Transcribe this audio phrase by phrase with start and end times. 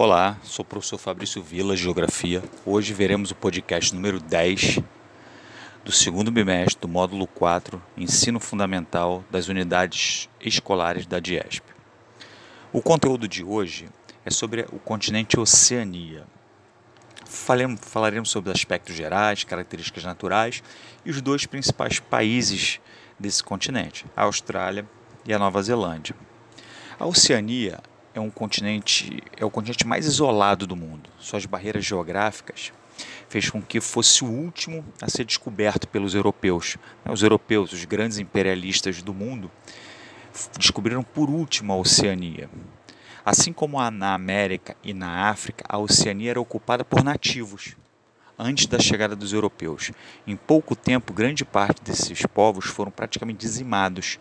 [0.00, 2.40] Olá, sou o professor Fabrício Vila, Geografia.
[2.64, 4.78] Hoje veremos o podcast número 10
[5.84, 11.64] do segundo bimestre do módulo 4, Ensino Fundamental das Unidades Escolares da DIESP.
[12.72, 13.88] O conteúdo de hoje
[14.24, 16.28] é sobre o continente Oceania.
[17.26, 20.62] Falaremos sobre aspectos gerais, características naturais
[21.04, 22.78] e os dois principais países
[23.18, 24.88] desse continente, a Austrália
[25.26, 26.14] e a Nova Zelândia.
[27.00, 27.80] A Oceania
[28.18, 31.08] é um continente é o continente mais isolado do mundo.
[31.18, 32.72] Suas barreiras geográficas
[33.28, 36.76] fez com que fosse o último a ser descoberto pelos europeus.
[37.08, 39.50] Os europeus, os grandes imperialistas do mundo,
[40.58, 42.50] descobriram por último a Oceania.
[43.24, 47.76] Assim como na América e na África, a Oceania era ocupada por nativos
[48.38, 49.90] antes da chegada dos europeus.
[50.26, 54.18] Em pouco tempo, grande parte desses povos foram praticamente dizimados.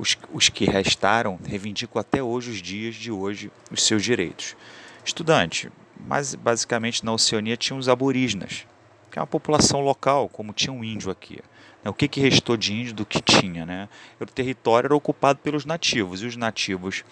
[0.00, 4.56] Os, os que restaram reivindicam até hoje os dias de hoje os seus direitos.
[5.04, 8.66] Estudante, mas basicamente na Oceania tinha os aborígenas,
[9.10, 11.40] que é uma população local, como tinha um índio aqui.
[11.84, 13.66] O que, que restou de índio do que tinha?
[13.66, 13.90] Né?
[14.18, 17.04] O território era ocupado pelos nativos, e os nativos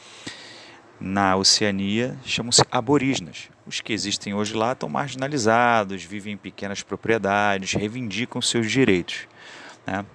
[0.98, 3.50] na Oceania chamam-se aborígenas.
[3.66, 9.28] Os que existem hoje lá estão marginalizados, vivem em pequenas propriedades, reivindicam seus direitos.
[9.86, 10.06] Né?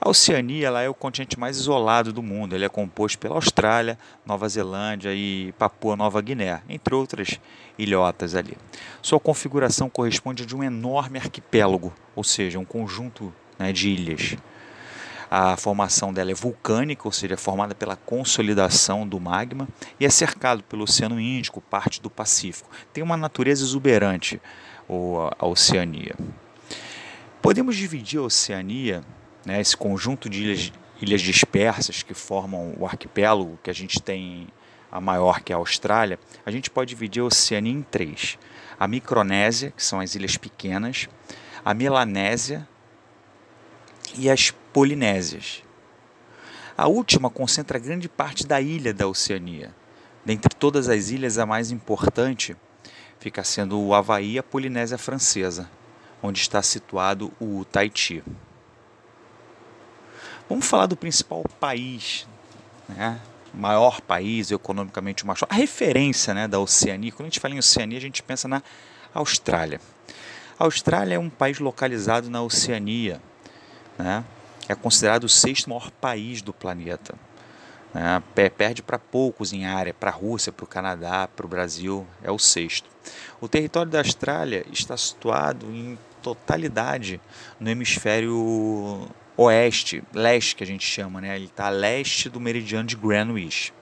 [0.00, 2.54] A Oceania ela é o continente mais isolado do mundo.
[2.54, 7.40] Ele é composto pela Austrália, Nova Zelândia e Papua Nova Guiné, entre outras
[7.78, 8.56] ilhotas ali.
[9.00, 14.36] Sua configuração corresponde a de um enorme arquipélago, ou seja, um conjunto né, de ilhas.
[15.28, 19.66] A formação dela é vulcânica, ou seja, formada pela consolidação do magma
[19.98, 22.70] e é cercado pelo Oceano Índico, parte do Pacífico.
[22.92, 24.40] Tem uma natureza exuberante,
[25.38, 26.14] a Oceania.
[27.42, 29.02] Podemos dividir a Oceania
[29.46, 34.48] né, esse conjunto de ilhas, ilhas dispersas que formam o arquipélago que a gente tem
[34.90, 38.36] a maior que é a Austrália, a gente pode dividir a Oceania em três:
[38.78, 41.08] a Micronésia, que são as ilhas pequenas,
[41.64, 42.68] a Melanésia
[44.16, 45.62] e as Polinésias.
[46.76, 49.74] A última concentra grande parte da ilha da Oceania.
[50.24, 52.56] Dentre todas as ilhas, a mais importante
[53.18, 55.70] fica sendo o Havaí a Polinésia Francesa,
[56.22, 58.22] onde está situado o Tahiti.
[60.48, 62.26] Vamos falar do principal país,
[62.88, 63.20] né?
[63.52, 67.10] maior país economicamente mais a referência né, da Oceania.
[67.10, 68.62] Quando a gente fala em Oceania, a gente pensa na
[69.12, 69.80] Austrália.
[70.58, 73.20] A Austrália é um país localizado na Oceania,
[73.98, 74.24] né?
[74.68, 77.14] é considerado o sexto maior país do planeta.
[77.92, 78.22] Né?
[78.56, 82.30] Perde para poucos em área, para a Rússia, para o Canadá, para o Brasil, é
[82.30, 82.88] o sexto.
[83.40, 87.20] O território da Austrália está situado em totalidade
[87.58, 91.36] no hemisfério oeste, leste que a gente chama, né?
[91.36, 93.72] ele está a leste do meridiano de Greenwich.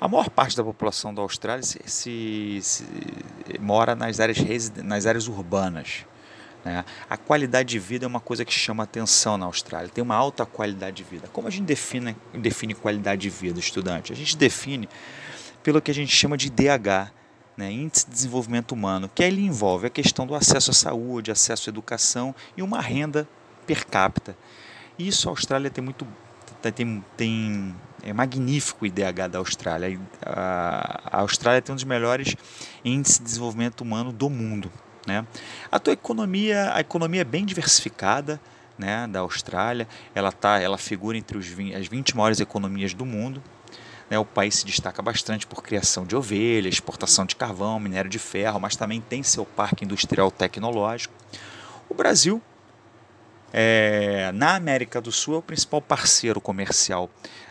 [0.00, 2.84] A maior parte da população da Austrália se, se, se
[3.60, 6.06] mora nas áreas, nas áreas urbanas.
[6.64, 6.84] Né?
[7.08, 9.90] A qualidade de vida é uma coisa que chama atenção na Austrália.
[9.90, 11.28] Tem uma alta qualidade de vida.
[11.30, 14.10] Como a gente define, define qualidade de vida, estudante?
[14.10, 14.88] A gente define
[15.62, 17.12] pelo que a gente chama de IDH,
[17.54, 17.70] né?
[17.70, 21.70] Índice de Desenvolvimento Humano, que ele envolve a questão do acesso à saúde, acesso à
[21.70, 23.28] educação e uma renda
[23.70, 24.36] per capita.
[24.98, 26.04] Isso a Austrália tem muito
[26.74, 30.00] tem, tem é magnífico o IDH da Austrália.
[30.26, 32.34] A, a Austrália tem um dos melhores
[32.84, 34.72] índices de desenvolvimento humano do mundo.
[35.06, 35.24] Né?
[35.70, 38.40] A tua economia, a economia é bem diversificada
[38.76, 39.86] né, da Austrália.
[40.14, 43.40] Ela tá, ela figura entre os 20, as 20 maiores economias do mundo.
[44.10, 44.18] Né?
[44.18, 48.58] O país se destaca bastante por criação de ovelhas, exportação de carvão, minério de ferro,
[48.58, 51.14] mas também tem seu parque industrial tecnológico.
[51.88, 52.42] O Brasil
[53.52, 57.10] é, na América do Sul é o principal parceiro comercial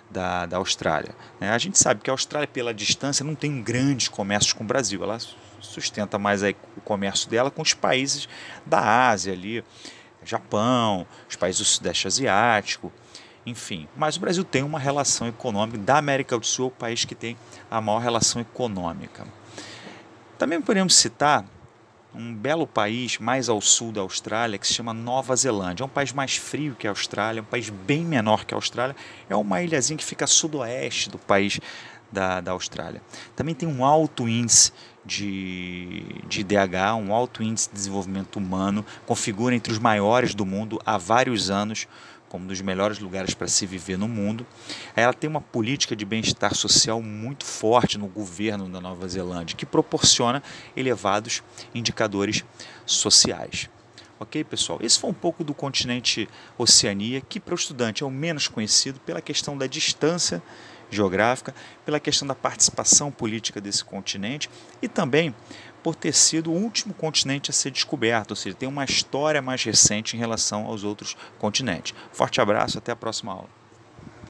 [0.10, 1.16] da, da Austrália.
[1.40, 1.50] Né?
[1.50, 5.04] A gente sabe que a Austrália, pela distância, não tem grandes comércios com o Brasil.
[5.04, 5.18] Ela
[5.62, 8.28] sustenta mais aí o comércio dela com os países
[8.66, 9.64] da Ásia ali,
[10.24, 12.92] Japão, os países do Sudeste Asiático,
[13.46, 13.88] enfim.
[13.96, 17.16] Mas o Brasil tem uma relação econômica da América do Sul, é o país que
[17.16, 17.38] tem
[17.70, 19.26] a maior relação econômica.
[20.38, 21.46] Também podemos citar
[22.14, 25.84] um belo país mais ao sul da Austrália que se chama Nova Zelândia.
[25.84, 28.96] É um país mais frio que a Austrália, um país bem menor que a Austrália.
[29.29, 31.59] É uma ilhazinha que fica a sudoeste do país
[32.11, 33.02] da, da Austrália.
[33.35, 34.72] Também tem um alto índice
[35.06, 40.79] de, de IDH, um alto índice de desenvolvimento humano, configura entre os maiores do mundo
[40.85, 41.88] há vários anos
[42.29, 44.46] como um dos melhores lugares para se viver no mundo.
[44.96, 49.66] Ela tem uma política de bem-estar social muito forte no governo da Nova Zelândia, que
[49.66, 50.41] proporciona
[50.78, 51.43] elevados
[51.73, 52.46] indicadores
[52.85, 53.70] sociais.
[54.20, 54.79] Ok, pessoal?
[54.81, 56.28] Esse foi um pouco do continente
[56.58, 60.43] Oceania, que para o estudante é o menos conhecido pela questão da distância
[60.91, 61.53] geográfica,
[61.85, 64.49] pela questão da participação política desse continente
[64.82, 65.34] e também
[65.84, 69.64] por ter sido o último continente a ser descoberto, ou seja, tem uma história mais
[69.64, 71.93] recente em relação aos outros continentes.
[72.11, 73.59] Forte abraço, até a próxima aula.